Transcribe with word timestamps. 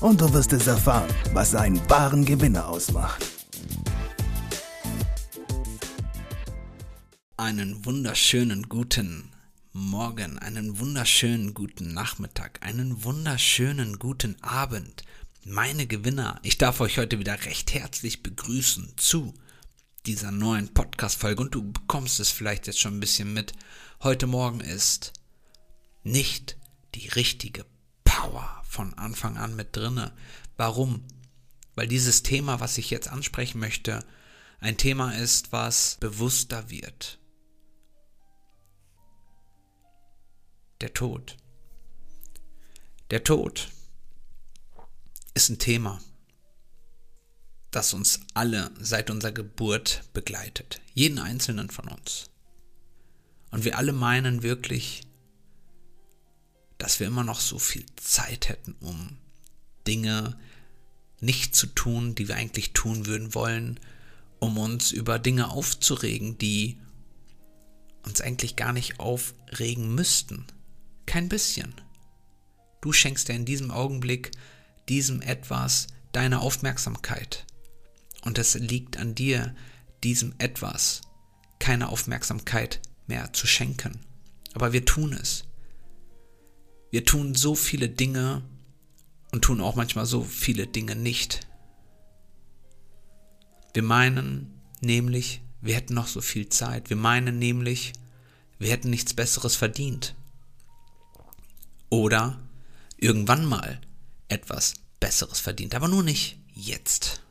und 0.00 0.20
du 0.20 0.32
wirst 0.32 0.52
es 0.52 0.66
erfahren, 0.66 1.12
was 1.32 1.54
einen 1.54 1.80
wahren 1.90 2.24
Gewinner 2.24 2.68
ausmacht. 2.68 3.24
Einen 7.36 7.84
wunderschönen 7.84 8.68
guten 8.68 9.32
Morgen, 9.72 10.38
einen 10.38 10.78
wunderschönen 10.78 11.54
guten 11.54 11.94
Nachmittag, 11.94 12.60
einen 12.62 13.04
wunderschönen 13.04 13.98
guten 13.98 14.36
Abend. 14.42 15.04
Meine 15.44 15.86
Gewinner, 15.86 16.38
ich 16.42 16.58
darf 16.58 16.80
euch 16.80 16.98
heute 16.98 17.18
wieder 17.18 17.44
recht 17.44 17.74
herzlich 17.74 18.22
begrüßen 18.22 18.92
zu 18.96 19.34
dieser 20.06 20.30
neuen 20.30 20.72
Podcast-Folge 20.74 21.42
und 21.42 21.54
du 21.54 21.72
bekommst 21.72 22.20
es 22.20 22.30
vielleicht 22.30 22.66
jetzt 22.66 22.80
schon 22.80 22.96
ein 22.96 23.00
bisschen 23.00 23.32
mit. 23.32 23.52
Heute 24.02 24.26
Morgen 24.26 24.60
ist 24.60 25.12
nicht 26.02 26.56
die 26.94 27.08
richtige 27.08 27.64
Power 28.18 28.64
von 28.64 28.94
Anfang 28.94 29.36
an 29.36 29.54
mit 29.54 29.76
drinne. 29.76 30.10
Warum? 30.56 31.04
Weil 31.76 31.86
dieses 31.86 32.24
Thema, 32.24 32.58
was 32.58 32.76
ich 32.76 32.90
jetzt 32.90 33.06
ansprechen 33.06 33.60
möchte, 33.60 34.04
ein 34.58 34.76
Thema 34.76 35.12
ist, 35.12 35.52
was 35.52 35.98
bewusster 36.00 36.68
wird. 36.68 37.20
Der 40.80 40.92
Tod. 40.92 41.36
Der 43.12 43.22
Tod 43.22 43.68
ist 45.34 45.48
ein 45.50 45.60
Thema, 45.60 46.00
das 47.70 47.94
uns 47.94 48.18
alle 48.34 48.72
seit 48.80 49.10
unserer 49.10 49.30
Geburt 49.30 50.02
begleitet. 50.12 50.80
Jeden 50.92 51.20
einzelnen 51.20 51.70
von 51.70 51.86
uns. 51.86 52.30
Und 53.52 53.64
wir 53.64 53.78
alle 53.78 53.92
meinen 53.92 54.42
wirklich, 54.42 55.07
dass 56.78 57.00
wir 57.00 57.06
immer 57.06 57.24
noch 57.24 57.40
so 57.40 57.58
viel 57.58 57.84
Zeit 57.96 58.48
hätten, 58.48 58.74
um 58.80 59.18
Dinge 59.86 60.38
nicht 61.20 61.54
zu 61.54 61.66
tun, 61.66 62.14
die 62.14 62.28
wir 62.28 62.36
eigentlich 62.36 62.72
tun 62.72 63.06
würden 63.06 63.34
wollen, 63.34 63.80
um 64.38 64.56
uns 64.56 64.92
über 64.92 65.18
Dinge 65.18 65.50
aufzuregen, 65.50 66.38
die 66.38 66.78
uns 68.04 68.20
eigentlich 68.20 68.56
gar 68.56 68.72
nicht 68.72 69.00
aufregen 69.00 69.94
müssten. 69.94 70.46
Kein 71.06 71.28
bisschen. 71.28 71.74
Du 72.80 72.92
schenkst 72.92 73.28
dir 73.28 73.34
in 73.34 73.44
diesem 73.44 73.70
Augenblick 73.70 74.30
diesem 74.88 75.20
etwas 75.20 75.88
deine 76.12 76.40
Aufmerksamkeit. 76.40 77.44
Und 78.22 78.38
es 78.38 78.54
liegt 78.54 78.96
an 78.96 79.14
dir, 79.14 79.54
diesem 80.02 80.34
etwas 80.38 81.02
keine 81.58 81.88
Aufmerksamkeit 81.88 82.80
mehr 83.06 83.32
zu 83.32 83.46
schenken. 83.46 84.00
Aber 84.54 84.72
wir 84.72 84.84
tun 84.84 85.12
es. 85.12 85.44
Wir 86.90 87.04
tun 87.04 87.34
so 87.34 87.54
viele 87.54 87.88
Dinge 87.88 88.42
und 89.32 89.42
tun 89.42 89.60
auch 89.60 89.76
manchmal 89.76 90.06
so 90.06 90.22
viele 90.22 90.66
Dinge 90.66 90.96
nicht. 90.96 91.46
Wir 93.74 93.82
meinen 93.82 94.60
nämlich, 94.80 95.42
wir 95.60 95.74
hätten 95.74 95.94
noch 95.94 96.06
so 96.06 96.20
viel 96.20 96.48
Zeit. 96.48 96.88
Wir 96.88 96.96
meinen 96.96 97.38
nämlich, 97.38 97.92
wir 98.58 98.70
hätten 98.70 98.90
nichts 98.90 99.14
Besseres 99.14 99.54
verdient. 99.54 100.14
Oder 101.90 102.38
irgendwann 102.96 103.44
mal 103.44 103.80
etwas 104.28 104.74
Besseres 105.00 105.40
verdient, 105.40 105.74
aber 105.74 105.88
nur 105.88 106.02
nicht 106.02 106.38
jetzt. 106.54 107.22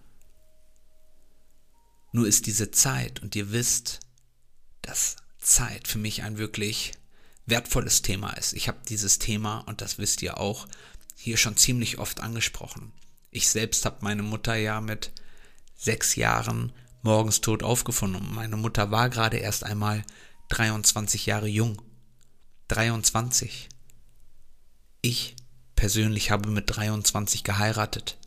Nur 2.12 2.28
ist 2.28 2.46
diese 2.46 2.72
Zeit, 2.72 3.22
und 3.22 3.36
ihr 3.36 3.52
wisst, 3.52 4.00
dass 4.82 5.18
Zeit 5.40 5.88
für 5.88 5.98
mich 5.98 6.24
ein 6.24 6.38
wirklich 6.38 6.94
wertvolles 7.48 8.02
Thema 8.02 8.32
ist. 8.34 8.54
Ich 8.54 8.68
habe 8.68 8.78
dieses 8.88 9.20
Thema, 9.20 9.60
und 9.60 9.82
das 9.82 9.98
wisst 9.98 10.22
ihr 10.22 10.38
auch, 10.38 10.68
hier 11.16 11.38
schon 11.38 11.58
ziemlich 11.58 11.98
oft 11.98 12.20
angesprochen. 12.20 12.92
Ich 13.32 13.50
selbst 13.50 13.86
habe 13.86 13.98
meine 14.02 14.22
Mutter 14.22 14.56
ja 14.56 14.82
mit 14.82 15.12
sechs 15.76 16.16
Jahren 16.16 16.74
morgens 17.02 17.42
tot 17.42 17.64
aufgefunden. 17.64 18.34
Meine 18.34 18.58
Mutter 18.58 18.92
war 18.92 19.10
gerade 19.10 19.38
erst 19.38 19.64
einmal 19.64 20.04
23 20.50 21.26
Jahre 21.26 21.48
jung. 21.48 21.82
23. 22.68 23.70
Ich 25.02 25.36
persönlich 25.76 26.32
habe 26.32 26.50
mit 26.50 26.76
23 26.76 27.44
geheiratet. 27.44 28.18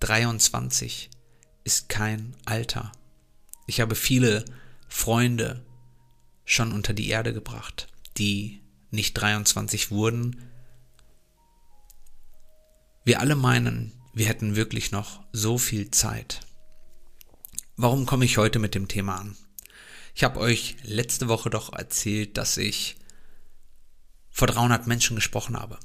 23 0.00 1.10
ist 1.64 1.88
kein 1.88 2.36
Alter. 2.44 2.92
Ich 3.66 3.80
habe 3.80 3.94
viele 3.94 4.44
Freunde 4.88 5.64
schon 6.44 6.72
unter 6.72 6.92
die 6.92 7.08
Erde 7.08 7.32
gebracht 7.32 7.88
die 8.18 8.62
nicht 8.90 9.14
23 9.14 9.90
wurden. 9.90 10.42
Wir 13.04 13.20
alle 13.20 13.34
meinen, 13.34 13.92
wir 14.12 14.26
hätten 14.26 14.56
wirklich 14.56 14.92
noch 14.92 15.22
so 15.32 15.58
viel 15.58 15.90
Zeit. 15.90 16.40
Warum 17.76 18.06
komme 18.06 18.24
ich 18.24 18.36
heute 18.36 18.58
mit 18.58 18.74
dem 18.74 18.88
Thema 18.88 19.16
an? 19.16 19.36
Ich 20.14 20.24
habe 20.24 20.40
euch 20.40 20.76
letzte 20.82 21.28
Woche 21.28 21.50
doch 21.50 21.72
erzählt, 21.72 22.36
dass 22.36 22.56
ich 22.58 22.96
vor 24.30 24.48
300 24.48 24.86
Menschen 24.86 25.16
gesprochen 25.16 25.58
habe. 25.58 25.78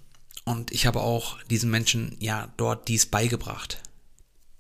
Und 0.43 0.71
ich 0.71 0.85
habe 0.85 1.01
auch 1.01 1.41
diesen 1.43 1.69
Menschen 1.69 2.15
ja 2.19 2.53
dort 2.57 2.87
dies 2.87 3.05
beigebracht, 3.05 3.81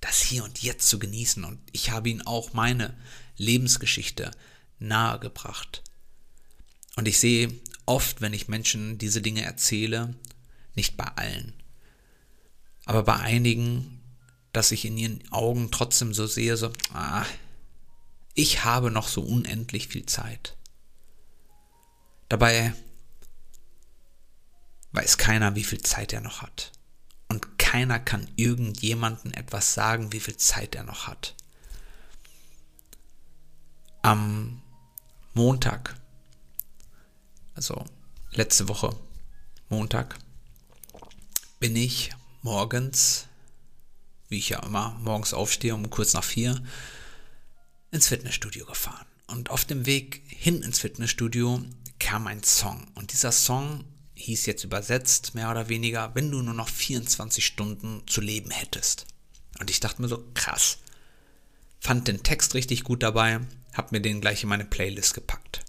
das 0.01 0.21
hier 0.21 0.43
und 0.43 0.61
jetzt 0.61 0.87
zu 0.87 0.99
genießen. 0.99 1.43
Und 1.43 1.59
ich 1.71 1.91
habe 1.91 2.09
ihnen 2.09 2.25
auch 2.25 2.53
meine 2.53 2.97
Lebensgeschichte 3.37 4.31
nahegebracht. 4.79 5.83
Und 6.97 7.07
ich 7.07 7.19
sehe 7.19 7.53
oft, 7.85 8.21
wenn 8.21 8.33
ich 8.33 8.49
Menschen 8.49 8.97
diese 8.97 9.21
Dinge 9.21 9.43
erzähle, 9.43 10.15
nicht 10.75 10.97
bei 10.97 11.05
allen, 11.05 11.53
aber 12.85 13.03
bei 13.03 13.15
einigen, 13.15 14.01
dass 14.51 14.71
ich 14.71 14.83
in 14.83 14.97
ihren 14.97 15.31
Augen 15.31 15.69
trotzdem 15.71 16.13
so 16.13 16.25
sehe, 16.25 16.57
so, 16.57 16.71
ah, 16.93 17.25
ich 18.33 18.65
habe 18.65 18.91
noch 18.91 19.07
so 19.07 19.21
unendlich 19.21 19.87
viel 19.89 20.05
Zeit. 20.05 20.57
Dabei 22.29 22.73
weiß 24.91 25.17
keiner, 25.17 25.55
wie 25.55 25.63
viel 25.63 25.81
Zeit 25.81 26.13
er 26.13 26.21
noch 26.21 26.41
hat. 26.41 26.71
Und 27.27 27.59
keiner 27.59 27.99
kann 27.99 28.27
irgendjemanden 28.37 29.33
etwas 29.33 29.73
sagen, 29.73 30.13
wie 30.13 30.19
viel 30.19 30.37
Zeit 30.37 30.75
er 30.75 30.83
noch 30.83 31.07
hat. 31.07 31.35
Am 34.01 34.61
Montag 35.33 35.95
also 37.57 37.83
letzte 38.31 38.69
Woche, 38.69 38.95
Montag, 39.67 40.17
bin 41.59 41.75
ich 41.75 42.11
morgens, 42.43 43.25
wie 44.29 44.37
ich 44.37 44.49
ja 44.49 44.59
immer 44.63 44.91
morgens 45.01 45.33
aufstehe, 45.33 45.73
um 45.73 45.89
kurz 45.89 46.13
nach 46.13 46.23
vier, 46.23 46.63
ins 47.91 48.07
Fitnessstudio 48.07 48.65
gefahren. 48.65 49.07
Und 49.25 49.49
auf 49.49 49.65
dem 49.65 49.87
Weg 49.87 50.21
hin 50.27 50.61
ins 50.61 50.79
Fitnessstudio 50.79 51.63
kam 51.99 52.27
ein 52.27 52.43
Song. 52.43 52.87
Und 52.93 53.11
dieser 53.11 53.31
Song 53.31 53.83
hieß 54.13 54.45
jetzt 54.45 54.63
übersetzt, 54.63 55.33
mehr 55.33 55.49
oder 55.49 55.67
weniger, 55.67 56.13
wenn 56.13 56.29
du 56.29 56.41
nur 56.43 56.53
noch 56.53 56.69
24 56.69 57.43
Stunden 57.43 58.03
zu 58.05 58.21
leben 58.21 58.51
hättest. 58.51 59.07
Und 59.59 59.71
ich 59.71 59.79
dachte 59.79 60.01
mir 60.01 60.07
so, 60.07 60.23
krass. 60.35 60.77
Fand 61.79 62.07
den 62.07 62.21
Text 62.21 62.53
richtig 62.53 62.83
gut 62.83 63.01
dabei, 63.01 63.39
hab 63.73 63.91
mir 63.91 64.01
den 64.01 64.21
gleich 64.21 64.43
in 64.43 64.49
meine 64.49 64.65
Playlist 64.65 65.15
gepackt. 65.15 65.66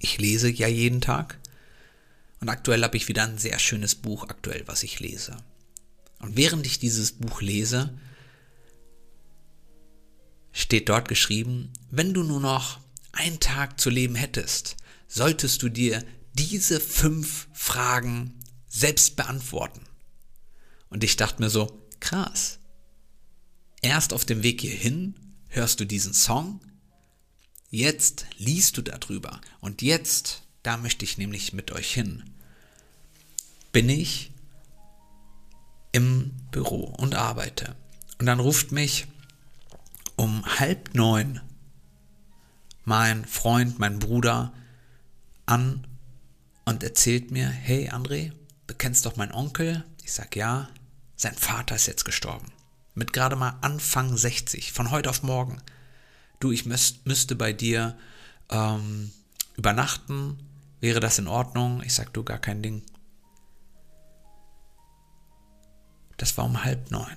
Ich 0.00 0.18
lese 0.18 0.50
ja 0.50 0.66
jeden 0.66 1.00
Tag. 1.00 1.38
Und 2.40 2.48
aktuell 2.48 2.82
habe 2.82 2.96
ich 2.96 3.06
wieder 3.06 3.24
ein 3.24 3.38
sehr 3.38 3.58
schönes 3.58 3.94
Buch 3.94 4.24
aktuell, 4.24 4.66
was 4.66 4.82
ich 4.82 4.98
lese. 4.98 5.36
Und 6.18 6.36
während 6.36 6.66
ich 6.66 6.78
dieses 6.78 7.12
Buch 7.12 7.42
lese, 7.42 7.96
steht 10.52 10.88
dort 10.88 11.06
geschrieben, 11.06 11.72
wenn 11.90 12.14
du 12.14 12.22
nur 12.22 12.40
noch 12.40 12.80
einen 13.12 13.40
Tag 13.40 13.78
zu 13.78 13.90
leben 13.90 14.14
hättest, 14.14 14.76
solltest 15.06 15.62
du 15.62 15.68
dir 15.68 16.02
diese 16.32 16.80
fünf 16.80 17.48
Fragen 17.52 18.38
selbst 18.68 19.16
beantworten. 19.16 19.82
Und 20.88 21.04
ich 21.04 21.16
dachte 21.16 21.42
mir 21.42 21.50
so, 21.50 21.86
krass. 22.00 22.58
Erst 23.82 24.12
auf 24.12 24.24
dem 24.24 24.42
Weg 24.42 24.62
hierhin 24.62 25.14
hörst 25.48 25.80
du 25.80 25.84
diesen 25.84 26.14
Song, 26.14 26.60
Jetzt 27.70 28.26
liest 28.36 28.76
du 28.76 28.82
darüber. 28.82 29.40
Und 29.60 29.80
jetzt, 29.80 30.42
da 30.62 30.76
möchte 30.76 31.04
ich 31.04 31.18
nämlich 31.18 31.52
mit 31.52 31.70
euch 31.70 31.92
hin, 31.94 32.24
bin 33.72 33.88
ich 33.88 34.32
im 35.92 36.32
Büro 36.50 36.84
und 36.98 37.14
arbeite. 37.14 37.76
Und 38.18 38.26
dann 38.26 38.40
ruft 38.40 38.72
mich 38.72 39.06
um 40.16 40.44
halb 40.58 40.94
neun 40.94 41.40
mein 42.84 43.24
Freund, 43.24 43.78
mein 43.78 44.00
Bruder 44.00 44.52
an 45.46 45.86
und 46.64 46.82
erzählt 46.82 47.30
mir, 47.30 47.48
hey 47.48 47.88
André, 47.88 48.32
du 48.66 48.74
kennst 48.74 49.06
doch 49.06 49.16
meinen 49.16 49.32
Onkel? 49.32 49.84
Ich 50.02 50.12
sag 50.12 50.34
ja, 50.34 50.68
sein 51.14 51.34
Vater 51.34 51.76
ist 51.76 51.86
jetzt 51.86 52.04
gestorben. 52.04 52.46
Mit 52.94 53.12
gerade 53.12 53.36
mal 53.36 53.58
Anfang 53.60 54.16
60, 54.16 54.72
von 54.72 54.90
heute 54.90 55.08
auf 55.08 55.22
morgen. 55.22 55.62
Du, 56.40 56.50
ich 56.50 56.64
müsst, 56.64 57.06
müsste 57.06 57.36
bei 57.36 57.52
dir 57.52 57.96
ähm, 58.48 59.12
übernachten. 59.56 60.38
Wäre 60.80 60.98
das 60.98 61.18
in 61.18 61.28
Ordnung? 61.28 61.82
Ich 61.82 61.94
sag 61.94 62.12
du, 62.14 62.24
gar 62.24 62.38
kein 62.38 62.62
Ding. 62.62 62.82
Das 66.16 66.36
war 66.36 66.46
um 66.46 66.64
halb 66.64 66.90
neun. 66.90 67.16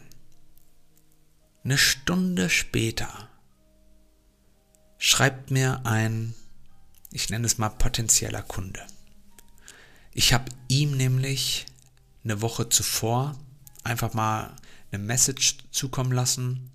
Eine 1.63 1.77
Stunde 1.77 2.49
später 2.49 3.29
schreibt 4.97 5.51
mir 5.51 5.85
ein, 5.85 6.33
ich 7.11 7.29
nenne 7.29 7.45
es 7.45 7.57
mal 7.57 7.69
potenzieller 7.69 8.41
Kunde. 8.41 8.85
Ich 10.13 10.33
habe 10.33 10.51
ihm 10.67 10.95
nämlich 10.97 11.65
eine 12.23 12.41
Woche 12.41 12.67
zuvor 12.67 13.37
einfach 13.83 14.13
mal 14.13 14.53
eine 14.91 15.01
Message 15.01 15.57
zukommen 15.71 16.11
lassen, 16.11 16.69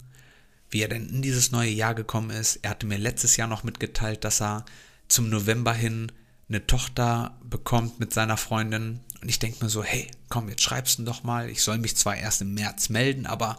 wie 0.70 0.82
er 0.82 0.88
denn 0.88 1.08
in 1.08 1.22
dieses 1.22 1.50
neue 1.50 1.70
Jahr 1.70 1.94
gekommen 1.94 2.30
ist. 2.30 2.56
Er 2.62 2.70
hatte 2.70 2.86
mir 2.86 2.98
letztes 2.98 3.36
Jahr 3.36 3.48
noch 3.48 3.64
mitgeteilt, 3.64 4.24
dass 4.24 4.40
er 4.40 4.64
zum 5.08 5.30
November 5.30 5.72
hin 5.72 6.12
eine 6.48 6.66
Tochter 6.66 7.38
bekommt 7.42 8.00
mit 8.00 8.12
seiner 8.12 8.36
Freundin. 8.36 9.00
Und 9.20 9.28
ich 9.28 9.38
denke 9.38 9.64
mir 9.64 9.70
so, 9.70 9.82
hey, 9.82 10.10
komm, 10.28 10.48
jetzt 10.48 10.62
schreibst 10.62 10.98
du 10.98 11.04
doch 11.04 11.22
mal. 11.22 11.50
Ich 11.50 11.62
soll 11.62 11.78
mich 11.78 11.96
zwar 11.96 12.16
erst 12.16 12.42
im 12.42 12.54
März 12.54 12.88
melden, 12.88 13.26
aber 13.26 13.58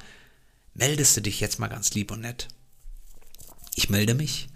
meldest 0.74 1.18
du 1.18 1.22
dich 1.22 1.40
jetzt 1.40 1.60
mal 1.60 1.68
ganz 1.68 1.94
lieb 1.94 2.12
und 2.12 2.22
nett. 2.22 2.48
Ich 3.76 3.90
melde 3.90 4.14
mich. 4.14 4.50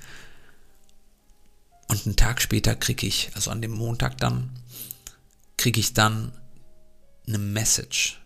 Und 1.87 2.05
einen 2.05 2.15
Tag 2.15 2.41
später 2.41 2.75
kriege 2.75 3.05
ich, 3.05 3.31
also 3.35 3.51
an 3.51 3.61
dem 3.61 3.71
Montag 3.71 4.17
dann, 4.17 4.49
kriege 5.57 5.79
ich 5.79 5.93
dann 5.93 6.33
eine 7.27 7.37
Message, 7.37 8.21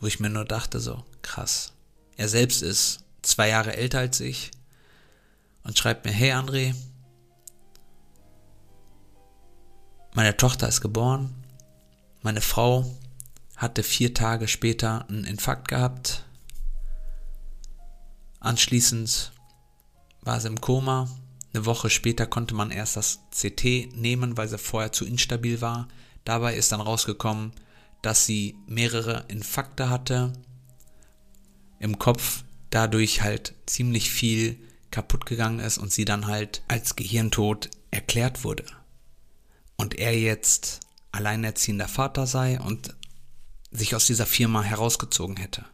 wo 0.00 0.06
ich 0.06 0.20
mir 0.20 0.30
nur 0.30 0.44
dachte, 0.44 0.80
so 0.80 1.04
krass. 1.22 1.72
Er 2.16 2.28
selbst 2.28 2.62
ist 2.62 3.00
zwei 3.28 3.48
Jahre 3.48 3.76
älter 3.76 3.98
als 3.98 4.20
ich 4.20 4.50
und 5.62 5.78
schreibt 5.78 6.04
mir, 6.04 6.12
hey 6.12 6.32
André, 6.32 6.74
meine 10.14 10.36
Tochter 10.36 10.68
ist 10.68 10.80
geboren, 10.80 11.34
meine 12.22 12.40
Frau 12.40 12.90
hatte 13.56 13.82
vier 13.82 14.14
Tage 14.14 14.48
später 14.48 15.08
einen 15.08 15.24
Infarkt 15.24 15.68
gehabt, 15.68 16.24
anschließend 18.40 19.32
war 20.22 20.40
sie 20.40 20.48
im 20.48 20.60
Koma, 20.60 21.08
eine 21.52 21.66
Woche 21.66 21.90
später 21.90 22.26
konnte 22.26 22.54
man 22.54 22.70
erst 22.70 22.96
das 22.96 23.20
CT 23.30 23.94
nehmen, 23.94 24.36
weil 24.36 24.48
sie 24.48 24.58
vorher 24.58 24.92
zu 24.92 25.06
instabil 25.06 25.60
war. 25.60 25.88
Dabei 26.24 26.54
ist 26.54 26.72
dann 26.72 26.80
rausgekommen, 26.80 27.52
dass 28.02 28.26
sie 28.26 28.54
mehrere 28.66 29.24
Infarkte 29.28 29.88
hatte 29.88 30.32
im 31.78 31.98
Kopf, 31.98 32.44
dadurch 32.70 33.22
halt 33.22 33.54
ziemlich 33.66 34.10
viel 34.10 34.58
kaputt 34.90 35.26
gegangen 35.26 35.60
ist 35.60 35.78
und 35.78 35.92
sie 35.92 36.04
dann 36.04 36.26
halt 36.26 36.62
als 36.68 36.96
Gehirntod 36.96 37.70
erklärt 37.90 38.44
wurde. 38.44 38.64
Und 39.76 39.94
er 39.94 40.18
jetzt 40.18 40.80
alleinerziehender 41.12 41.88
Vater 41.88 42.26
sei 42.26 42.60
und 42.60 42.94
sich 43.70 43.94
aus 43.94 44.06
dieser 44.06 44.26
Firma 44.26 44.62
herausgezogen 44.62 45.36
hätte. 45.36 45.64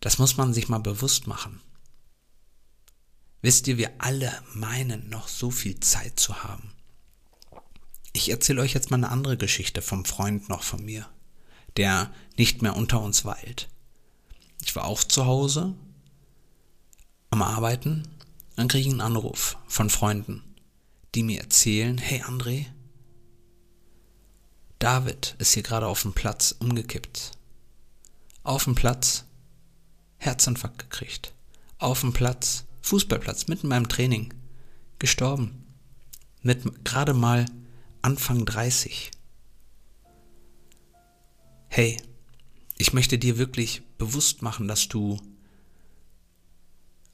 Das 0.00 0.18
muss 0.18 0.36
man 0.36 0.54
sich 0.54 0.68
mal 0.68 0.78
bewusst 0.78 1.26
machen. 1.26 1.60
Wisst 3.40 3.68
ihr, 3.68 3.78
wir 3.78 3.92
alle 3.98 4.32
meinen 4.52 5.08
noch 5.08 5.28
so 5.28 5.50
viel 5.50 5.78
Zeit 5.80 6.18
zu 6.18 6.42
haben. 6.42 6.72
Ich 8.12 8.30
erzähle 8.30 8.62
euch 8.62 8.74
jetzt 8.74 8.90
mal 8.90 8.96
eine 8.96 9.10
andere 9.10 9.36
Geschichte 9.36 9.80
vom 9.80 10.04
Freund 10.04 10.48
noch 10.48 10.62
von 10.62 10.84
mir, 10.84 11.08
der 11.76 12.12
nicht 12.36 12.62
mehr 12.62 12.74
unter 12.74 13.00
uns 13.00 13.24
weilt. 13.24 13.68
Ich 14.62 14.74
war 14.76 14.84
auch 14.84 15.02
zu 15.04 15.26
Hause 15.26 15.74
am 17.30 17.42
Arbeiten, 17.42 18.08
dann 18.56 18.68
kriege 18.68 18.88
ich 18.88 18.92
einen 18.92 19.00
Anruf 19.00 19.56
von 19.66 19.90
Freunden, 19.90 20.42
die 21.14 21.22
mir 21.22 21.40
erzählen, 21.40 21.98
hey 21.98 22.22
André, 22.22 22.66
David 24.78 25.34
ist 25.38 25.54
hier 25.54 25.62
gerade 25.62 25.86
auf 25.86 26.02
dem 26.02 26.12
Platz 26.12 26.54
umgekippt. 26.58 27.32
Auf 28.44 28.64
dem 28.64 28.74
Platz 28.74 29.24
Herzinfarkt 30.18 30.78
gekriegt. 30.78 31.32
Auf 31.78 32.00
dem 32.00 32.12
Platz, 32.12 32.64
Fußballplatz, 32.82 33.46
mitten 33.46 33.68
beim 33.68 33.88
Training, 33.88 34.34
gestorben. 34.98 35.64
Mit 36.42 36.84
gerade 36.84 37.14
mal 37.14 37.46
Anfang 38.02 38.44
30. 38.44 39.10
Hey, 41.68 42.00
ich 42.78 42.92
möchte 42.92 43.18
dir 43.18 43.38
wirklich 43.38 43.82
bewusst 43.98 44.42
machen, 44.42 44.68
dass 44.68 44.88
du 44.88 45.20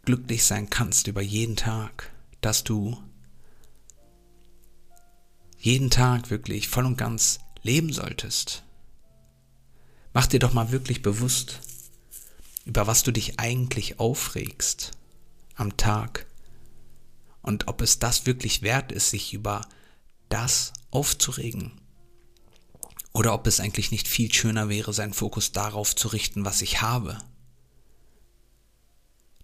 glücklich 0.04 0.44
sein 0.44 0.68
kannst 0.68 1.06
über 1.06 1.22
jeden 1.22 1.56
Tag, 1.56 2.12
dass 2.42 2.62
du 2.62 3.02
jeden 5.58 5.88
Tag 5.88 6.28
wirklich 6.28 6.68
voll 6.68 6.84
und 6.84 6.98
ganz 6.98 7.38
leben 7.62 7.90
solltest. 7.90 8.62
Mach 10.12 10.26
dir 10.26 10.38
doch 10.38 10.52
mal 10.52 10.70
wirklich 10.70 11.00
bewusst, 11.00 11.60
über 12.66 12.86
was 12.86 13.02
du 13.02 13.10
dich 13.10 13.40
eigentlich 13.40 13.98
aufregst 13.98 14.92
am 15.54 15.78
Tag 15.78 16.26
und 17.40 17.68
ob 17.68 17.80
es 17.80 17.98
das 17.98 18.26
wirklich 18.26 18.60
wert 18.60 18.92
ist, 18.92 19.10
sich 19.10 19.32
über 19.32 19.66
das 20.28 20.74
aufzuregen. 20.90 21.72
Oder 23.14 23.32
ob 23.32 23.46
es 23.46 23.60
eigentlich 23.60 23.92
nicht 23.92 24.08
viel 24.08 24.32
schöner 24.34 24.68
wäre, 24.68 24.92
seinen 24.92 25.14
Fokus 25.14 25.52
darauf 25.52 25.94
zu 25.94 26.08
richten, 26.08 26.44
was 26.44 26.60
ich 26.62 26.82
habe. 26.82 27.18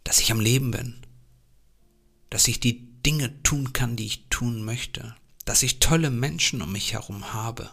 Dass 0.02 0.19
ich 0.19 0.32
am 0.32 0.40
Leben 0.40 0.72
bin. 0.72 1.06
Dass 2.31 2.49
ich 2.49 2.58
die 2.58 3.00
Dinge 3.02 3.43
tun 3.44 3.72
kann, 3.72 3.94
die 3.94 4.06
ich 4.06 4.26
tun 4.28 4.64
möchte. 4.64 5.14
Dass 5.44 5.62
ich 5.62 5.78
tolle 5.78 6.11
Menschen 6.11 6.62
um 6.62 6.72
mich 6.72 6.93
herum 6.93 7.32
habe, 7.32 7.70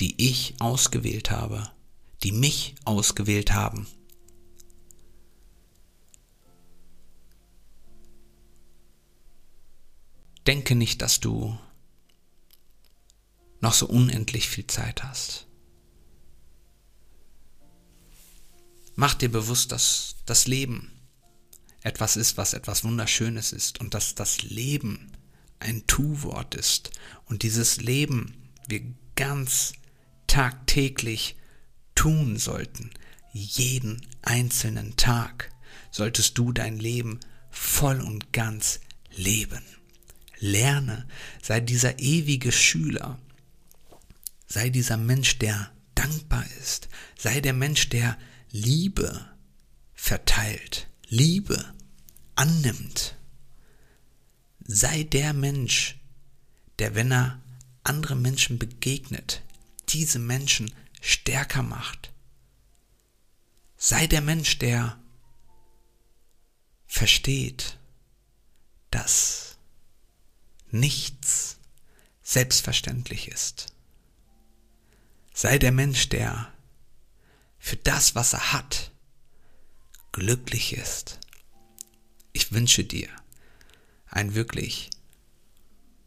die 0.00 0.14
ich 0.28 0.54
ausgewählt 0.58 1.30
habe, 1.30 1.70
die 2.24 2.32
mich 2.32 2.74
ausgewählt 2.84 3.52
haben. 3.52 3.86
Denke 10.48 10.74
nicht, 10.74 11.00
dass 11.00 11.20
du 11.20 11.56
noch 13.60 13.74
so 13.74 13.86
unendlich 13.86 14.48
viel 14.48 14.66
Zeit 14.66 15.04
hast. 15.04 15.46
Mach 18.94 19.14
dir 19.14 19.30
bewusst, 19.30 19.72
dass 19.72 20.16
das 20.24 20.46
Leben 20.46 20.90
etwas 21.82 22.16
ist, 22.16 22.36
was 22.36 22.54
etwas 22.54 22.82
Wunderschönes 22.82 23.52
ist 23.52 23.78
und 23.80 23.94
dass 23.94 24.14
das 24.14 24.42
Leben 24.42 25.12
ein 25.58 25.86
Tu-Wort 25.86 26.54
ist 26.54 26.90
und 27.26 27.42
dieses 27.42 27.80
Leben 27.80 28.34
wir 28.68 28.82
ganz 29.14 29.72
tagtäglich 30.26 31.36
tun 31.94 32.38
sollten. 32.38 32.90
Jeden 33.32 34.06
einzelnen 34.22 34.96
Tag 34.96 35.50
solltest 35.90 36.38
du 36.38 36.52
dein 36.52 36.78
Leben 36.78 37.20
voll 37.50 38.00
und 38.00 38.32
ganz 38.32 38.80
leben. 39.14 39.62
Lerne, 40.38 41.06
sei 41.42 41.60
dieser 41.60 41.98
ewige 41.98 42.52
Schüler, 42.52 43.18
Sei 44.46 44.70
dieser 44.70 44.96
Mensch, 44.96 45.38
der 45.38 45.70
dankbar 45.94 46.44
ist. 46.60 46.88
Sei 47.18 47.40
der 47.40 47.52
Mensch, 47.52 47.88
der 47.88 48.16
Liebe 48.50 49.28
verteilt, 49.94 50.88
Liebe 51.08 51.74
annimmt. 52.34 53.16
Sei 54.60 55.02
der 55.02 55.32
Mensch, 55.32 55.98
der, 56.78 56.94
wenn 56.94 57.12
er 57.12 57.40
andere 57.82 58.16
Menschen 58.16 58.58
begegnet, 58.58 59.42
diese 59.88 60.18
Menschen 60.18 60.72
stärker 61.00 61.62
macht. 61.62 62.12
Sei 63.76 64.06
der 64.06 64.20
Mensch, 64.20 64.58
der 64.58 64.98
versteht, 66.86 67.78
dass 68.90 69.56
nichts 70.70 71.58
selbstverständlich 72.22 73.28
ist. 73.28 73.75
Sei 75.38 75.58
der 75.58 75.70
Mensch, 75.70 76.08
der 76.08 76.50
für 77.58 77.76
das, 77.76 78.14
was 78.14 78.32
er 78.32 78.54
hat, 78.54 78.90
glücklich 80.10 80.72
ist. 80.72 81.20
Ich 82.32 82.52
wünsche 82.52 82.84
dir 82.84 83.10
einen 84.06 84.34
wirklich 84.34 84.88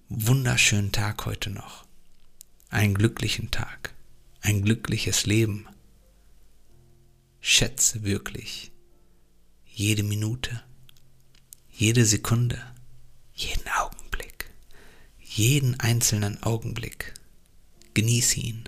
wunderschönen 0.07 0.91
Tag 0.91 1.27
heute 1.27 1.51
noch. 1.51 1.85
Einen 2.71 2.95
glücklichen 2.95 3.51
Tag. 3.51 3.93
Ein 4.41 4.63
glückliches 4.63 5.27
Leben. 5.27 5.67
schätze 7.39 8.03
wirklich 8.03 8.71
jede 9.63 10.01
Minute, 10.01 10.63
jede 11.69 12.03
Sekunde, 12.03 12.59
jeden 13.35 13.67
Augenblick, 13.77 14.49
jeden 15.19 15.79
einzelnen 15.79 16.41
Augenblick. 16.41 17.13
Genieße 17.93 18.39
ihn. 18.39 18.67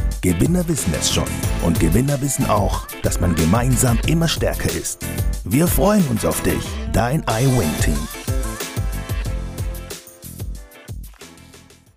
Gewinner 0.21 0.67
wissen 0.67 0.93
es 0.99 1.11
schon 1.11 1.27
und 1.63 1.79
Gewinner 1.79 2.21
wissen 2.21 2.45
auch, 2.45 2.85
dass 3.01 3.19
man 3.19 3.33
gemeinsam 3.33 3.97
immer 4.05 4.27
stärker 4.27 4.69
ist. 4.69 5.03
Wir 5.45 5.65
freuen 5.67 6.05
uns 6.09 6.25
auf 6.25 6.43
dich, 6.43 6.63
dein 6.93 7.23
iWin-Team. 7.23 8.20